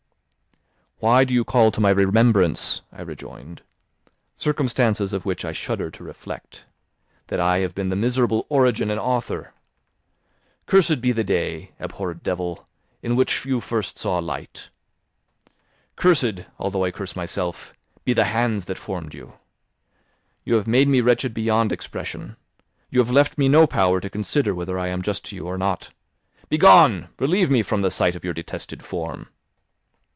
"Why 1.03 1.23
do 1.23 1.33
you 1.33 1.43
call 1.43 1.71
to 1.71 1.81
my 1.81 1.89
remembrance," 1.89 2.83
I 2.93 3.01
rejoined, 3.01 3.63
"circumstances 4.35 5.13
of 5.13 5.25
which 5.25 5.43
I 5.43 5.51
shudder 5.51 5.89
to 5.89 6.03
reflect, 6.03 6.65
that 7.25 7.39
I 7.39 7.57
have 7.61 7.73
been 7.73 7.89
the 7.89 7.95
miserable 7.95 8.45
origin 8.49 8.91
and 8.91 8.99
author? 8.99 9.51
Cursed 10.67 11.01
be 11.01 11.11
the 11.11 11.23
day, 11.23 11.71
abhorred 11.79 12.21
devil, 12.21 12.67
in 13.01 13.15
which 13.15 13.45
you 13.45 13.59
first 13.59 13.97
saw 13.97 14.19
light! 14.19 14.69
Cursed 15.95 16.41
(although 16.59 16.83
I 16.83 16.91
curse 16.91 17.15
myself) 17.15 17.73
be 18.05 18.13
the 18.13 18.25
hands 18.25 18.65
that 18.65 18.77
formed 18.77 19.15
you! 19.15 19.39
You 20.43 20.53
have 20.53 20.67
made 20.67 20.87
me 20.87 21.01
wretched 21.01 21.33
beyond 21.33 21.71
expression. 21.71 22.35
You 22.91 22.99
have 22.99 23.09
left 23.09 23.39
me 23.39 23.49
no 23.49 23.65
power 23.65 23.99
to 24.01 24.07
consider 24.11 24.53
whether 24.53 24.77
I 24.77 24.89
am 24.89 25.01
just 25.01 25.25
to 25.25 25.35
you 25.35 25.47
or 25.47 25.57
not. 25.57 25.89
Begone! 26.47 27.09
Relieve 27.17 27.49
me 27.49 27.63
from 27.63 27.81
the 27.81 27.89
sight 27.89 28.15
of 28.15 28.23
your 28.23 28.35
detested 28.35 28.83
form." 28.85 29.29